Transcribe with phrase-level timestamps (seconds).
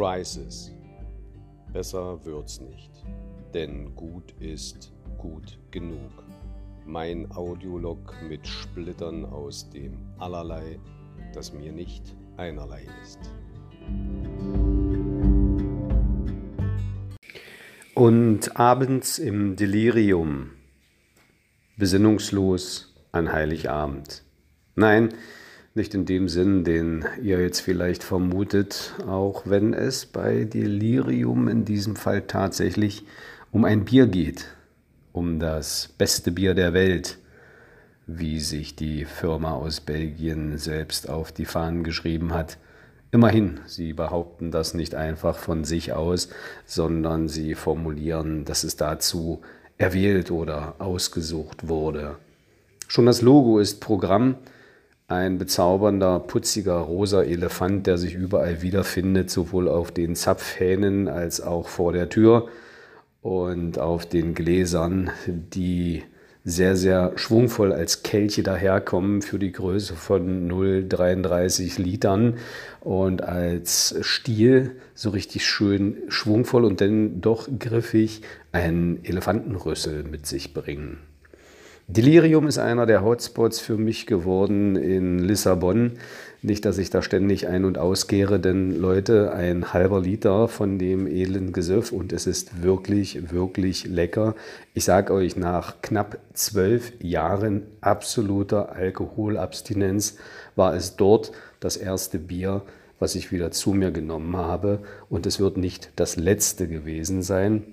[0.00, 0.72] Crisis.
[1.74, 2.90] Besser wird's nicht,
[3.52, 6.24] denn gut ist gut genug.
[6.86, 10.80] Mein Audiolog mit Splittern aus dem Allerlei,
[11.34, 13.18] das mir nicht einerlei ist.
[17.94, 20.52] Und abends im Delirium,
[21.76, 24.24] besinnungslos an Heiligabend.
[24.76, 25.12] Nein,
[25.74, 31.64] nicht in dem Sinn, den ihr jetzt vielleicht vermutet, auch wenn es bei Delirium in
[31.64, 33.04] diesem Fall tatsächlich
[33.52, 34.46] um ein Bier geht,
[35.12, 37.18] um das beste Bier der Welt,
[38.06, 42.58] wie sich die Firma aus Belgien selbst auf die Fahnen geschrieben hat.
[43.12, 46.28] Immerhin, sie behaupten das nicht einfach von sich aus,
[46.64, 49.40] sondern sie formulieren, dass es dazu
[49.78, 52.16] erwählt oder ausgesucht wurde.
[52.88, 54.36] Schon das Logo ist Programm,
[55.10, 61.68] ein bezaubernder, putziger rosa Elefant, der sich überall wiederfindet, sowohl auf den Zapfhähnen als auch
[61.68, 62.48] vor der Tür
[63.20, 66.04] und auf den Gläsern, die
[66.44, 72.38] sehr, sehr schwungvoll als Kelche daherkommen für die Größe von 0,33 Litern
[72.80, 78.22] und als Stiel so richtig schön schwungvoll und dann doch griffig
[78.52, 81.09] einen Elefantenrüssel mit sich bringen.
[81.92, 85.94] Delirium ist einer der Hotspots für mich geworden in Lissabon.
[86.40, 91.08] Nicht, dass ich da ständig ein- und ausgehre, denn Leute, ein halber Liter von dem
[91.08, 94.36] edlen Gesöff und es ist wirklich, wirklich lecker.
[94.72, 100.16] Ich sage euch, nach knapp zwölf Jahren absoluter Alkoholabstinenz
[100.54, 102.62] war es dort das erste Bier,
[103.00, 104.78] was ich wieder zu mir genommen habe.
[105.08, 107.64] Und es wird nicht das letzte gewesen sein.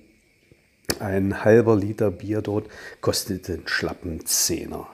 [1.00, 2.66] Ein halber Liter Bier dort
[3.02, 4.88] kostet den schlappen Zehner.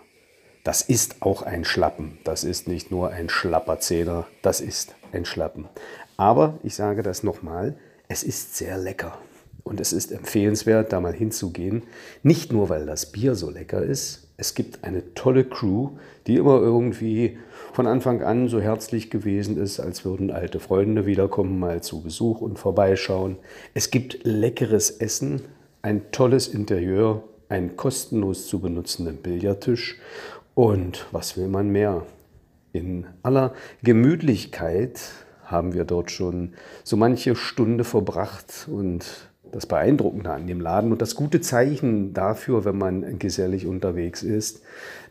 [0.63, 2.17] Das ist auch ein Schlappen.
[2.25, 5.67] Das ist nicht nur ein schlapper Zehner, das ist ein Schlappen.
[6.17, 7.77] Aber ich sage das nochmal,
[8.09, 9.17] es ist sehr lecker.
[9.63, 11.83] Und es ist empfehlenswert, da mal hinzugehen.
[12.21, 14.27] Nicht nur, weil das Bier so lecker ist.
[14.35, 15.91] Es gibt eine tolle Crew,
[16.27, 17.37] die immer irgendwie
[17.71, 22.41] von Anfang an so herzlich gewesen ist, als würden alte Freunde wiederkommen, mal zu Besuch
[22.41, 23.37] und vorbeischauen.
[23.73, 25.43] Es gibt leckeres Essen,
[25.83, 29.99] ein tolles Interieur, einen kostenlos zu benutzenden Billardtisch
[30.55, 32.05] und was will man mehr?
[32.71, 35.01] In aller Gemütlichkeit
[35.43, 36.53] haben wir dort schon
[36.85, 42.63] so manche Stunde verbracht und das Beeindruckende an dem Laden und das gute Zeichen dafür,
[42.63, 44.63] wenn man gesellig unterwegs ist,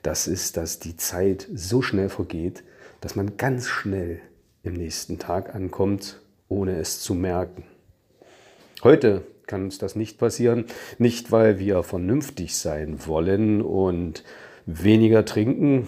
[0.03, 2.65] das ist, dass die Zeit so schnell vergeht,
[3.03, 4.21] dass man ganz schnell
[4.62, 7.65] im nächsten Tag ankommt, ohne es zu merken.
[8.82, 10.65] Heute kann uns das nicht passieren.
[10.98, 14.25] Nicht, weil wir vernünftig sein wollen und
[14.66, 15.87] weniger trinken.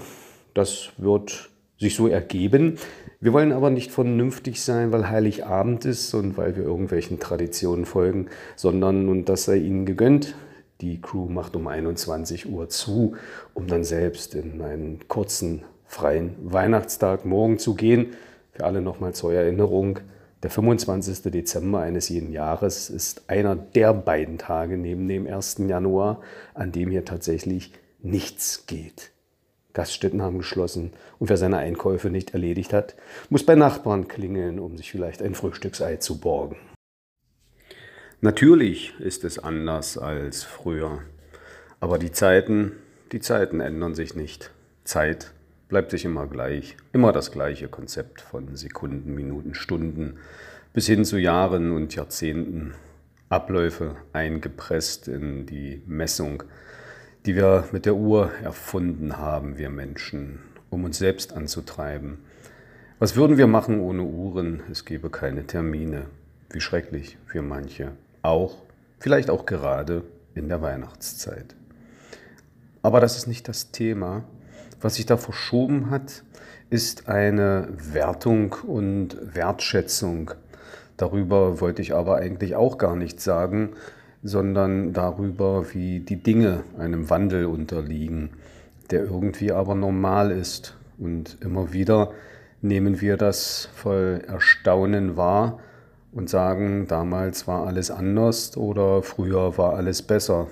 [0.54, 2.78] Das wird sich so ergeben.
[3.20, 8.28] Wir wollen aber nicht vernünftig sein, weil Heiligabend ist und weil wir irgendwelchen Traditionen folgen,
[8.54, 10.36] sondern, und das sei ihnen gegönnt,
[10.80, 13.16] die Crew macht um 21 Uhr zu,
[13.54, 18.12] um dann selbst in einen kurzen, freien Weihnachtstag morgen zu gehen.
[18.52, 19.98] Für alle nochmal zur Erinnerung,
[20.44, 21.32] der 25.
[21.32, 25.56] Dezember eines jeden Jahres ist einer der beiden Tage neben dem 1.
[25.66, 26.20] Januar,
[26.52, 27.72] an dem hier tatsächlich
[28.02, 29.10] nichts geht.
[29.72, 32.94] Gaststätten haben geschlossen und wer seine Einkäufe nicht erledigt hat,
[33.30, 36.56] muss bei Nachbarn klingeln, um sich vielleicht ein Frühstücksei zu borgen.
[38.20, 41.00] Natürlich ist es anders als früher,
[41.80, 42.72] aber die Zeiten,
[43.12, 44.50] die Zeiten ändern sich nicht.
[44.84, 45.32] Zeit
[45.74, 46.76] bleibt sich immer gleich.
[46.92, 50.18] Immer das gleiche Konzept von Sekunden, Minuten, Stunden
[50.72, 52.74] bis hin zu Jahren und Jahrzehnten.
[53.28, 56.44] Abläufe eingepresst in die Messung,
[57.26, 60.38] die wir mit der Uhr erfunden haben, wir Menschen,
[60.70, 62.18] um uns selbst anzutreiben.
[63.00, 64.62] Was würden wir machen ohne Uhren?
[64.70, 66.02] Es gäbe keine Termine.
[66.50, 67.90] Wie schrecklich für manche.
[68.22, 68.62] Auch,
[69.00, 70.04] vielleicht auch gerade
[70.36, 71.56] in der Weihnachtszeit.
[72.80, 74.22] Aber das ist nicht das Thema.
[74.80, 76.22] Was sich da verschoben hat,
[76.70, 80.32] ist eine Wertung und Wertschätzung.
[80.96, 83.70] Darüber wollte ich aber eigentlich auch gar nichts sagen,
[84.22, 88.30] sondern darüber, wie die Dinge einem Wandel unterliegen,
[88.90, 90.76] der irgendwie aber normal ist.
[90.98, 92.12] Und immer wieder
[92.62, 95.58] nehmen wir das voll Erstaunen wahr
[96.12, 100.46] und sagen, damals war alles anders oder früher war alles besser.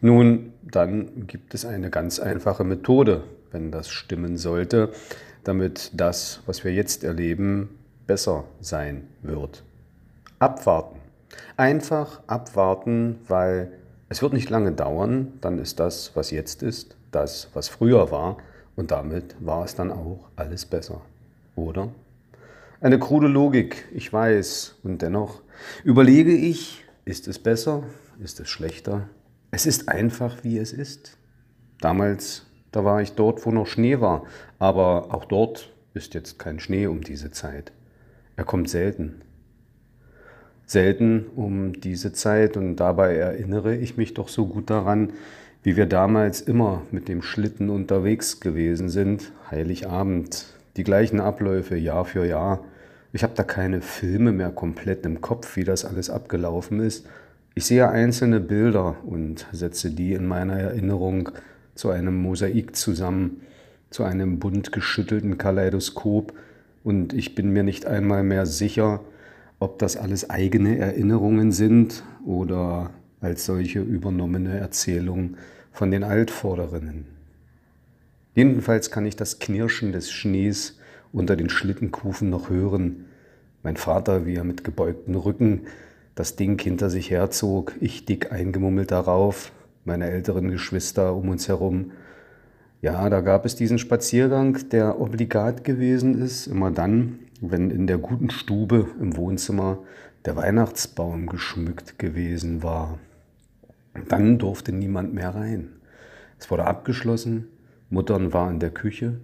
[0.00, 4.92] Nun, dann gibt es eine ganz einfache Methode, wenn das stimmen sollte,
[5.44, 9.62] damit das, was wir jetzt erleben, besser sein wird.
[10.38, 10.98] Abwarten.
[11.56, 13.72] Einfach abwarten, weil
[14.08, 18.38] es wird nicht lange dauern, dann ist das, was jetzt ist, das, was früher war
[18.76, 21.02] und damit war es dann auch alles besser.
[21.56, 21.90] Oder?
[22.80, 25.42] Eine krude Logik, ich weiß, und dennoch
[25.82, 27.82] überlege ich, ist es besser,
[28.22, 29.08] ist es schlechter?
[29.50, 31.16] Es ist einfach, wie es ist.
[31.80, 32.46] Damals,
[32.78, 34.22] da war ich dort, wo noch Schnee war,
[34.60, 37.72] aber auch dort ist jetzt kein Schnee um diese Zeit.
[38.36, 39.20] Er kommt selten.
[40.64, 45.12] Selten um diese Zeit und dabei erinnere ich mich doch so gut daran,
[45.64, 50.46] wie wir damals immer mit dem Schlitten unterwegs gewesen sind, Heiligabend,
[50.76, 52.64] die gleichen Abläufe Jahr für Jahr.
[53.12, 57.08] Ich habe da keine Filme mehr komplett im Kopf, wie das alles abgelaufen ist.
[57.56, 61.30] Ich sehe einzelne Bilder und setze die in meiner Erinnerung
[61.78, 63.42] zu einem Mosaik zusammen,
[63.90, 66.32] zu einem bunt geschüttelten Kaleidoskop,
[66.82, 69.00] und ich bin mir nicht einmal mehr sicher,
[69.60, 72.90] ob das alles eigene Erinnerungen sind oder
[73.20, 75.36] als solche übernommene Erzählungen
[75.70, 77.06] von den Altvorderinnen.
[78.34, 80.78] Jedenfalls kann ich das Knirschen des Schnees
[81.12, 83.04] unter den Schlittenkufen noch hören.
[83.62, 85.62] Mein Vater, wie er mit gebeugtem Rücken
[86.16, 89.52] das Ding hinter sich herzog, ich dick eingemummelt darauf,
[89.88, 91.92] meine älteren Geschwister um uns herum.
[92.80, 97.98] Ja, da gab es diesen Spaziergang, der obligat gewesen ist, immer dann, wenn in der
[97.98, 99.78] guten Stube im Wohnzimmer
[100.24, 102.98] der Weihnachtsbaum geschmückt gewesen war.
[104.08, 105.70] Dann durfte niemand mehr rein.
[106.38, 107.48] Es wurde abgeschlossen,
[107.90, 109.14] Muttern war in der Küche,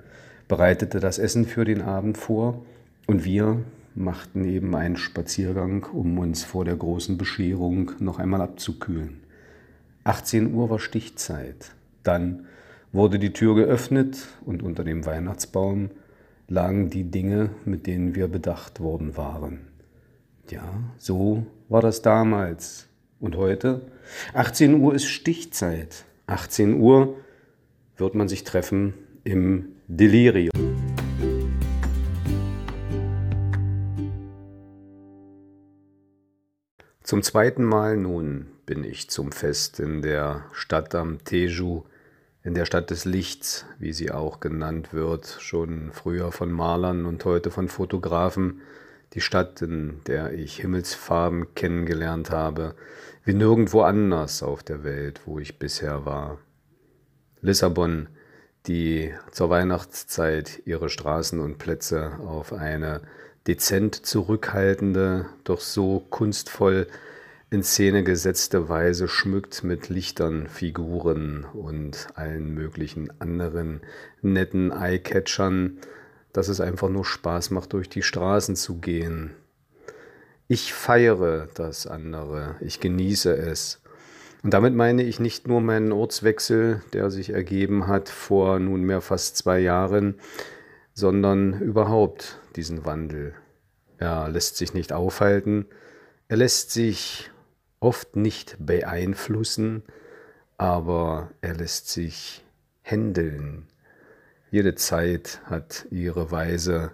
[0.49, 2.65] bereitete das Essen für den Abend vor
[3.07, 3.63] und wir
[3.95, 9.24] machten eben einen Spaziergang, um uns vor der großen Bescherung noch einmal abzukühlen.
[10.05, 11.73] 18 Uhr war Stichzeit.
[12.03, 12.47] Dann
[12.93, 15.91] wurde die Tür geöffnet und unter dem Weihnachtsbaum
[16.47, 19.61] lagen die Dinge, mit denen wir bedacht worden waren.
[20.51, 22.89] Ja, so war das damals.
[23.19, 23.81] Und heute?
[24.35, 26.05] 18 Uhr ist Stichzeit.
[26.27, 27.17] 18 Uhr
[27.97, 28.93] wird man sich treffen
[29.25, 30.54] im Delirium.
[37.05, 41.83] Zum zweiten Mal nun bin ich zum Fest in der Stadt am Teju,
[42.43, 47.23] in der Stadt des Lichts, wie sie auch genannt wird, schon früher von Malern und
[47.27, 48.63] heute von Fotografen,
[49.13, 52.75] die Stadt, in der ich Himmelsfarben kennengelernt habe,
[53.23, 56.39] wie nirgendwo anders auf der Welt, wo ich bisher war.
[57.43, 58.09] Lissabon,
[58.67, 63.03] die zur Weihnachtszeit ihre Straßen und Plätze auf eine
[63.47, 66.87] dezent zurückhaltende, doch so kunstvoll
[67.51, 73.81] in Szene gesetzte Weise schmückt mit Lichtern, Figuren und allen möglichen anderen
[74.23, 75.79] netten Eyecatchern,
[76.33, 79.31] dass es einfach nur Spaß macht, durch die Straßen zu gehen.
[80.49, 83.81] Ich feiere das andere, ich genieße es.
[84.43, 89.37] Und damit meine ich nicht nur meinen Ortswechsel, der sich ergeben hat vor nunmehr fast
[89.37, 90.17] zwei Jahren,
[90.93, 93.35] sondern überhaupt diesen Wandel.
[93.99, 95.67] Er lässt sich nicht aufhalten,
[96.29, 97.31] er lässt sich
[97.81, 99.83] oft nicht beeinflussen,
[100.57, 102.45] aber er lässt sich
[102.83, 103.67] händeln.
[104.51, 106.93] Jede Zeit hat ihre Weise,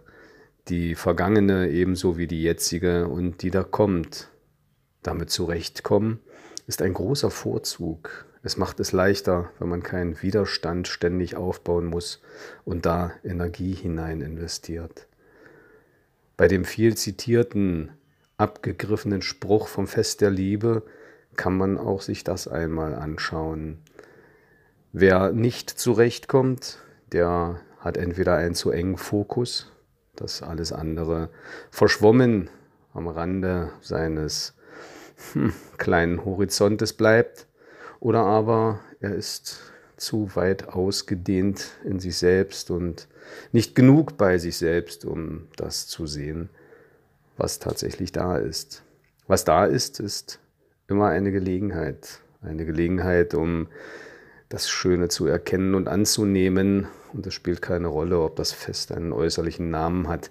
[0.69, 4.31] die vergangene ebenso wie die jetzige und die da kommt.
[5.03, 6.21] Damit zurechtkommen
[6.67, 12.23] ist ein großer Vorzug, es macht es leichter, wenn man keinen Widerstand ständig aufbauen muss
[12.65, 15.07] und da Energie hinein investiert.
[16.41, 17.91] Bei dem viel zitierten,
[18.39, 20.85] abgegriffenen Spruch vom Fest der Liebe
[21.37, 23.83] kann man auch sich das einmal anschauen.
[24.91, 26.79] Wer nicht zurechtkommt,
[27.13, 29.71] der hat entweder einen zu engen Fokus,
[30.17, 31.29] dass alles andere
[31.71, 32.49] verschwommen
[32.95, 34.55] am Rande seines
[35.35, 37.49] hm, kleinen Horizontes bleibt,
[37.99, 39.61] oder aber er ist
[40.01, 43.07] zu weit ausgedehnt in sich selbst und
[43.53, 46.49] nicht genug bei sich selbst, um das zu sehen,
[47.37, 48.83] was tatsächlich da ist.
[49.27, 50.41] Was da ist, ist
[50.89, 52.21] immer eine Gelegenheit.
[52.43, 53.69] Eine Gelegenheit, um
[54.49, 56.89] das Schöne zu erkennen und anzunehmen.
[57.13, 60.31] Und es spielt keine Rolle, ob das Fest einen äußerlichen Namen hat,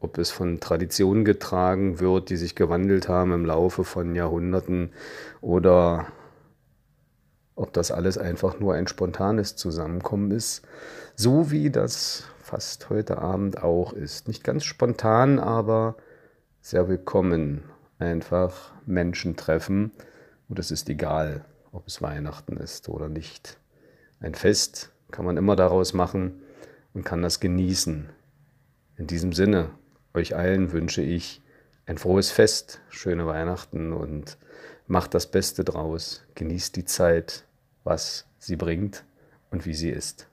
[0.00, 4.90] ob es von Traditionen getragen wird, die sich gewandelt haben im Laufe von Jahrhunderten,
[5.40, 6.06] oder
[7.62, 10.62] ob das alles einfach nur ein spontanes Zusammenkommen ist,
[11.14, 14.26] so wie das fast heute Abend auch ist.
[14.26, 15.96] Nicht ganz spontan, aber
[16.60, 17.62] sehr willkommen.
[17.98, 19.92] Einfach Menschen treffen
[20.48, 23.58] und es ist egal, ob es Weihnachten ist oder nicht.
[24.18, 26.42] Ein Fest kann man immer daraus machen
[26.94, 28.08] und kann das genießen.
[28.96, 29.70] In diesem Sinne,
[30.14, 31.40] euch allen wünsche ich
[31.86, 34.36] ein frohes Fest, schöne Weihnachten und
[34.92, 37.44] Macht das Beste draus, genießt die Zeit,
[37.84, 39.04] was sie bringt
[39.50, 40.28] und wie sie ist.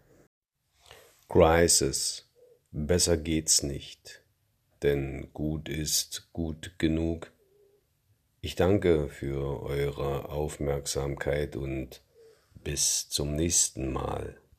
[1.28, 2.26] Crisis.
[2.72, 4.22] Besser geht's nicht.
[4.82, 7.32] denn gut ist gut genug.
[8.42, 12.02] Ich danke für eure Aufmerksamkeit und
[12.56, 14.40] bis zum nächsten Mal.